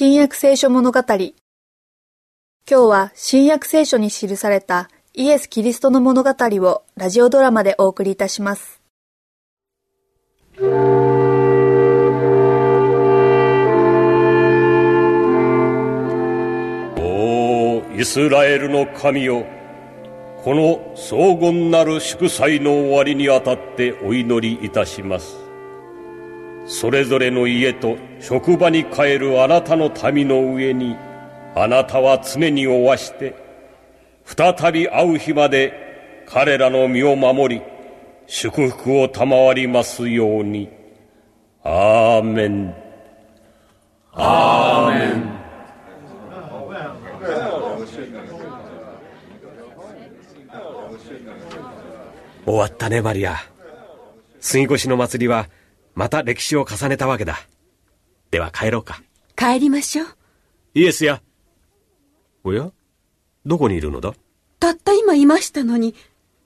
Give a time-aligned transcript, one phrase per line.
[0.00, 1.32] 新約聖書物語今
[2.68, 8.80] 日は新約聖書に記されたイエス・キリストの物語をラジオドラマでお送りいたします。
[16.96, 19.44] おイスラエルの神よ
[20.44, 25.36] この荘厳なる祝祭の終わりにあたってお祈りいたします
[26.66, 30.96] それぞれの家と職場に帰るあなたの民の上に
[31.54, 33.34] あなたは常におわして
[34.24, 37.62] 再び会う日まで彼らの身を守り
[38.30, 40.68] 祝福を賜りますように。
[41.64, 42.74] アーメン。
[44.12, 45.38] アーメン。
[52.44, 53.36] 終わったねマリア。
[54.40, 55.48] 杉越の祭りは
[55.94, 57.38] また歴史を重ねたわけだ。
[58.30, 59.02] では帰ろうか。
[59.36, 60.06] 帰りましょう。
[60.74, 61.22] イエスや。
[62.44, 62.70] おや？
[63.46, 64.14] どこにいるのだ？
[64.60, 65.94] たった今いましたのに、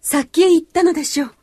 [0.00, 1.34] さっきへ行ったのでしょう。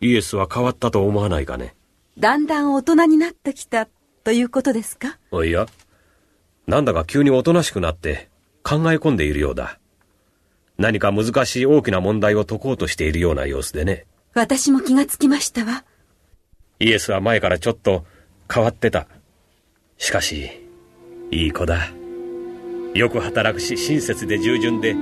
[0.00, 1.74] イエスは変わったと思わないかね？
[2.18, 3.88] だんだん大人になってきた
[4.24, 5.18] ということですか？
[5.30, 5.66] おや、
[6.66, 8.30] なんだか急におとなしくなって
[8.62, 9.78] 考え込んでいるようだ。
[10.78, 14.06] 何か難しい大きな問題を解こうとしているような様子でね。
[14.34, 15.84] 私も気がつきましたわ。
[16.78, 18.04] イエスは前からちょっと
[18.52, 19.08] 変わってた。
[19.98, 20.50] しかし、
[21.30, 21.90] いい子だ。
[22.94, 24.94] よく働くし、親切で従順で、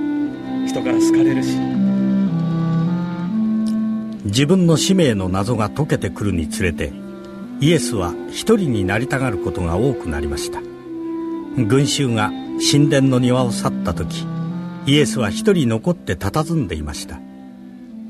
[0.67, 1.57] 人から好かれるし。
[4.25, 6.91] 自分の使命の謎が解けてくるにつれて、
[7.61, 10.61] イエスは一人になりたがることが多くなりました。
[11.57, 12.31] 群衆が
[12.71, 14.25] 神殿の庭を去った時、
[14.87, 17.19] イエスは一人残って佇んでいました。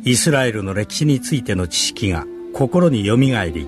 [0.08, 3.67] イスラエルの歴史についての知識が心によみがえり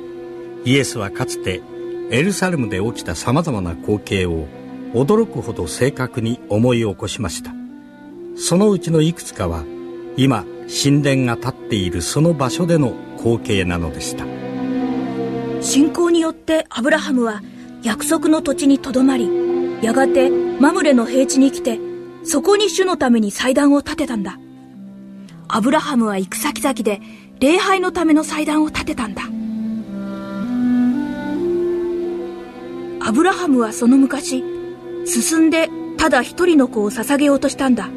[0.65, 1.61] イエスはかつて
[2.09, 4.47] エルサレムで起きたさまざまな光景を
[4.93, 7.51] 驚くほど正確に思い起こしました。
[8.37, 9.65] そのうちのいくつかは
[10.15, 10.45] 今
[10.83, 14.25] 神殿が立っているその場所での光景なのでした。
[15.61, 17.41] 信仰によってアブラハムは
[17.83, 19.29] 約束の土地にとどまり
[19.81, 21.77] やがてマムレの平地に来て
[22.23, 24.39] そこに主のために祭壇を建てたんだ。
[25.49, 27.01] アブラハムは行く先々で
[27.39, 29.23] 礼拝のための祭壇を建てたんだ。
[33.07, 34.43] アブラハムはその昔
[35.05, 37.87] 進んでただ一人の子を捧げようとしたんだ。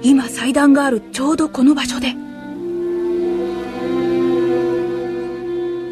[0.00, 2.14] 今祭壇があるちょうどこの場所で。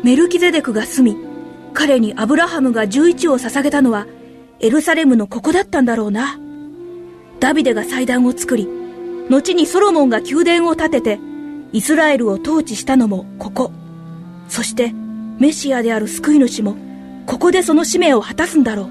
[0.04, 1.20] メルキゼデクが住み
[1.74, 4.06] 彼にアブラハムが11を捧げたのは
[4.60, 6.38] エルサレムのここだったんだろうな。
[7.40, 8.68] ダビデが祭壇を作り
[9.28, 11.18] 後にソロモンが宮殿を建てて
[11.72, 13.72] イスラエルを統治したのもここ。
[14.46, 14.92] そして
[15.40, 16.85] メシアである救い主も
[17.26, 18.88] ここでその使命を果たすんだろう。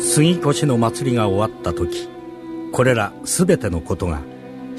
[0.00, 2.08] 杉越の祭りが終わった時、
[2.72, 4.20] これら全てのことが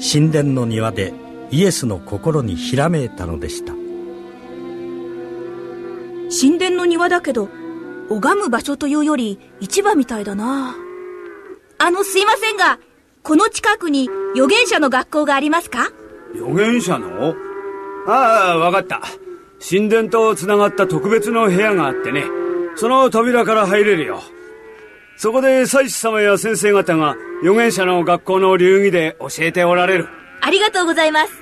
[0.00, 1.12] 神殿の庭で
[1.50, 3.72] イエスの心にひらめいたのでした。
[6.30, 7.48] 神殿の庭だけど、
[8.08, 10.74] 拝む場所というより市場みたいだな。
[11.78, 12.78] あの、すいませんが、
[13.22, 15.90] この近くに預言者の学校がありますか？
[16.34, 17.34] 預言者の？
[18.06, 19.02] ああ、わかった。
[19.60, 22.24] 神殿と繋がった特別の部屋があってね。
[22.76, 24.22] その扉から入れるよ。
[25.16, 30.08] そこで祭司様や先生方が預言者の学校の流儀で教えておられる。
[30.40, 31.32] ありがとうございます。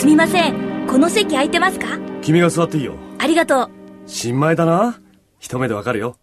[0.00, 0.86] すみません。
[0.86, 1.98] この席空いてますか？
[2.22, 2.94] 君が座っていいよ。
[3.18, 3.70] ありがとう。
[4.06, 4.98] 新米だな。
[5.38, 6.16] 一目でわかるよ。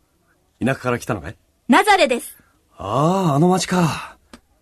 [0.60, 1.36] 田舎から来たのかい？
[1.68, 2.41] ナザレです。
[2.84, 4.18] ああ、あの町か。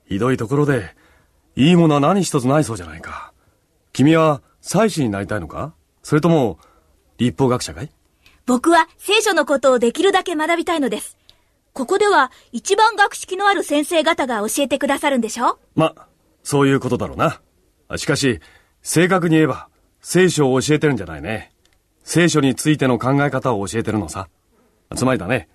[0.05, 0.93] ひどいところで、
[1.55, 3.31] いいものは何一つないそうじゃないか。
[3.93, 5.73] 君は祭司になりたいのか？
[6.03, 6.59] それとも、
[7.17, 7.89] 立法学者かい？
[8.45, 11.17] 僕は聖書のことをできるだけ学びたいのです。
[11.71, 15.57] ここでは一番学識のある先生方が教えてくださるんでしょ？
[15.75, 15.95] ま、
[16.43, 17.39] そういうことだろうな。
[17.95, 18.41] しかし、
[18.81, 19.69] 正確に言えば、
[20.01, 21.53] 聖書を教えてるんじゃないね。
[22.03, 24.27] 聖書についての考え方を教えてるのさ。
[24.93, 25.47] つまりだね、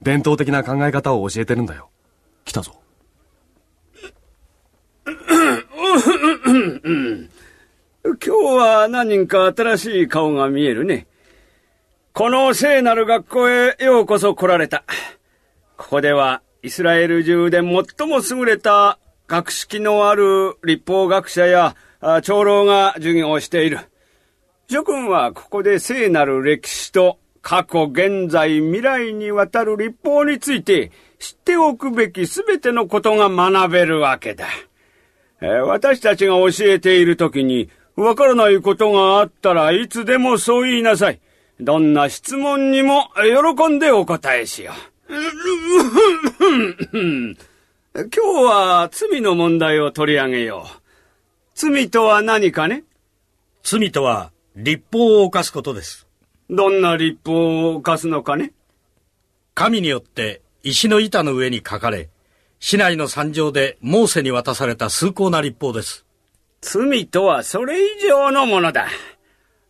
[0.00, 1.90] 伝統的な考え方を教えてるんだよ。
[2.48, 2.72] 来たぞ。
[8.04, 11.06] 今日は何人か新しい顔が見えるね。
[12.14, 14.84] この聖なる学校へようこそ来られた。
[15.76, 21.76] ここではイスラエル中で最も優れた学識のある立法学者や
[22.22, 23.80] 長老が授業をしている。
[24.70, 34.46] 諸君はここで聖なる歴史と過去、現在、未来にわたる立法について知っておくべきすべてのことが学べるわけだ。
[35.40, 41.20] 私たちが教えているときに、わからないことがあったらいつでもそう言いなさい。
[41.60, 43.10] どんな質問にも
[43.56, 44.72] 喜んでお答えしよ
[45.08, 45.08] う。
[47.94, 50.68] 今日は罪の問題を取り上げよう。
[51.54, 52.84] 罪とは何かね？
[53.64, 56.06] 罪とは立法を犯すことです。
[56.48, 58.52] どんな立法を犯すのかね？
[59.54, 62.08] 神によって石の板の上に書かれ、
[62.60, 66.04] 市内の山上でモーセに渡された崇高な立法です。
[66.60, 68.88] 罪とはそれ以上のものだ。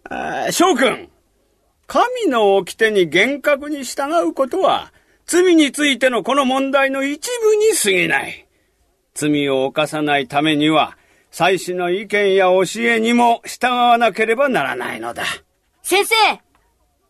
[0.08, 1.10] あ翔くん、
[1.86, 4.92] 神の掟に厳格に従うことは、
[5.26, 8.46] 罪についてのこの問題の一部に過ぎない。
[9.14, 10.96] 罪を犯さないためには、
[11.30, 15.24] 祭司の意見や教えにも従わなければならないのだ。
[15.82, 16.14] 先生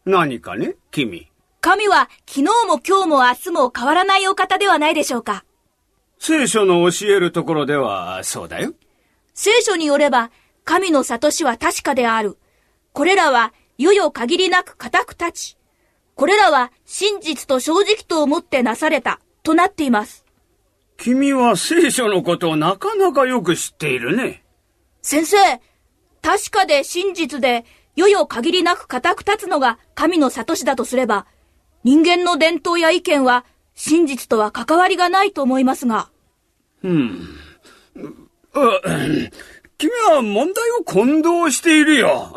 [0.05, 1.28] 何かね、君。
[1.61, 5.45] 神は昨日も今日も明日も変わらないお方ではないでしょうか。
[6.21, 8.75] 聖書の教えるところではそうだよ。
[9.35, 10.31] 聖書によれば、
[10.65, 12.39] 神の悟しは確かである。
[12.93, 15.59] これらは、世々限りなく固く立ち、
[16.15, 20.25] これらは真実と正直と思ってなされた、となっています。
[20.97, 24.45] 君は聖書のことをなかなかよく知っているね。
[25.01, 25.37] 先生、
[26.23, 27.65] 確かで真実で、
[27.95, 31.27] 世々限りなく固く立つのが神の悟しだとすれば、
[31.85, 33.45] 人間の伝統や意見は
[33.75, 36.11] 真実とは関わりがないと思いますが。
[36.83, 37.29] うん。
[39.79, 42.35] 君は問題を混同しているよ。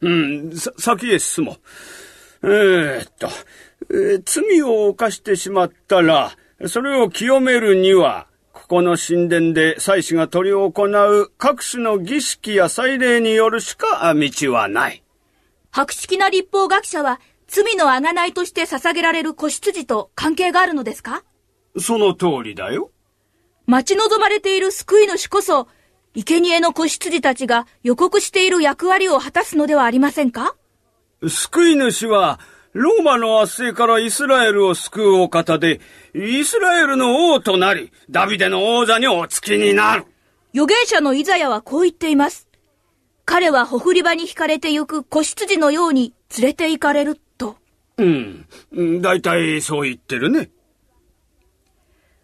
[0.00, 1.58] うん、さ、先へ進も
[2.42, 2.50] う。
[2.50, 3.28] えー、っと、
[3.90, 6.32] えー、罪を犯してしまったら、
[6.66, 15.02] それを清めるには、ここの神殿で祭司が執り行う各種の儀式や祭礼によるしか道はない。
[15.70, 21.24] 博識な立法学者は、罪の贖いとして捧げられる子羊と関係があるのですか？
[21.78, 22.90] その通りだよ。
[23.66, 25.66] 待ち望まれている救い主こそ、
[26.14, 30.56] 生贄の子羊たちが予告している役割を果たすのではありませんか？
[31.26, 32.38] 救い主は、
[32.74, 35.80] ローマの圧政からイスラエルを救うお方で、
[36.14, 40.04] イスラエルの王となり、ダビデの王座にお付きになる。
[40.54, 42.46] 預言者のイザヤはこう言っています。
[43.24, 47.27] 彼はほふり場に惹かれてゆく子羊のように連れて行かれると。
[47.98, 49.02] うん。
[49.02, 50.50] 大体そう言ってるね。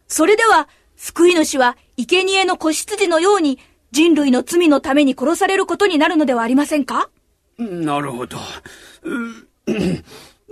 [0.07, 3.59] それでは、救い主は生贄の子羊のように
[3.91, 7.11] 人類の罪のために殺されることになるのではありませんか？
[7.59, 8.39] なるほど。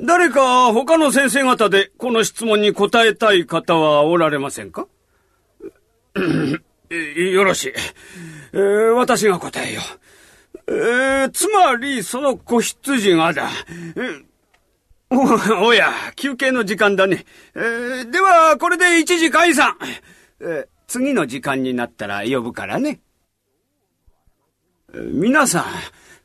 [0.00, 4.88] 誰か他の先生方でこの質問に答えたい方はおられませんか？
[6.14, 7.72] よろしい、
[8.52, 9.80] えー、私が答えよ
[10.68, 10.74] う。
[10.74, 13.48] えー、つまり、その子羊がだ。
[15.12, 17.26] お おや、休憩の時間だね。
[17.54, 19.76] えー、では、これで一時解散。
[20.40, 23.00] え次の時間になったら呼ぶからね。
[24.94, 25.66] 皆さ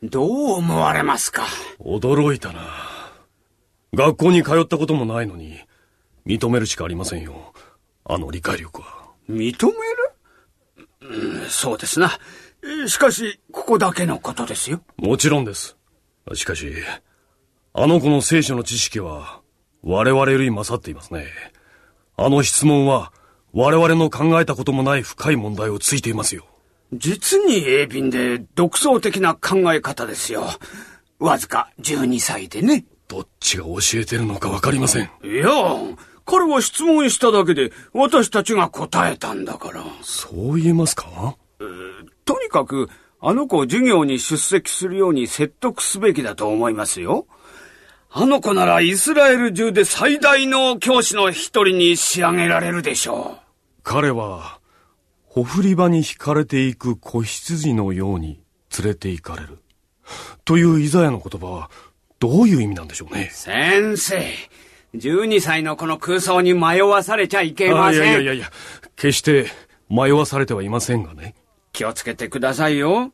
[0.02, 1.46] ん、どう思われますか？
[1.80, 2.62] 驚いたな。
[3.94, 5.60] 学校に通ったこともないのに、
[6.26, 7.54] 認めるしかありませんよ。
[8.06, 9.08] あの理解力は。
[9.30, 12.20] 認める、うん、そうですな。
[12.88, 14.82] しかし、ここだけのことですよ。
[14.98, 15.78] もちろんです。
[16.34, 16.74] しかし、
[17.80, 19.40] あの子の聖書の知識は、
[19.84, 21.28] 我々より勝っていますね。
[22.16, 23.14] あの質問は、
[23.54, 26.48] 我々の考えたこともない深い問題をついていますよ。
[26.92, 30.48] 実に鋭敏で独創的な考え方ですよ。
[31.20, 32.84] わずか12歳でね。
[33.08, 35.12] どっちが教えてるのかわかりません。
[35.24, 35.48] いや、
[36.26, 39.84] 彼は質問しただけで私たちが答えたんだから。
[40.02, 41.68] そう言えますか、えー、
[42.26, 47.28] とにかく、あの子を授業に出席するように説得すべきだと思いますよ。
[48.20, 53.48] あの子ならイスラエル中で最大の教師の一人に仕上げられるでしょう。
[53.84, 54.60] 彼は、
[55.28, 58.42] ほふり場に惹かれていく子羊のように
[58.76, 59.60] 連れて行かれる。
[60.46, 61.70] というイザヤの言葉は、
[62.18, 63.30] どういう意味なんでしょうね。
[63.32, 64.26] 先生、
[64.96, 68.02] 12歳のこの空想に迷わされちゃいけません。
[68.02, 68.52] いやいやいや、
[68.96, 69.46] 決して
[69.92, 71.36] 迷わされてはいませんがね。
[71.72, 73.14] 気をつけてくださいよ。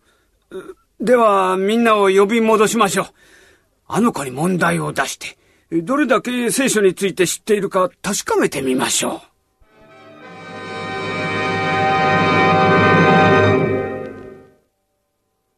[1.01, 3.07] では、みんなを呼び戻しましょう。
[3.95, 5.37] あの子に問題を出して、
[5.83, 9.32] どれだけ聖書について知っているか確かめてみましょう。